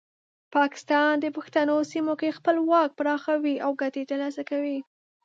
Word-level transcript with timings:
پاکستان 0.55 1.11
د 1.19 1.25
پښتنو 1.37 1.77
سیمه 1.91 2.13
کې 2.21 2.35
خپل 2.37 2.55
واک 2.69 2.89
پراخوي 2.99 3.55
او 3.65 3.71
ګټې 3.81 4.03
ترلاسه 4.09 4.41
کوي. 4.49 4.77